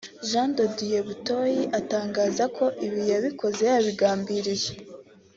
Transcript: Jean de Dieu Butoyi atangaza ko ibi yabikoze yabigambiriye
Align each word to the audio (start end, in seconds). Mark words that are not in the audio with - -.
Jean 0.29 0.49
de 0.57 0.65
Dieu 0.77 1.01
Butoyi 1.07 1.61
atangaza 1.79 2.43
ko 2.57 2.65
ibi 2.85 3.01
yabikoze 3.11 3.63
yabigambiriye 3.73 4.71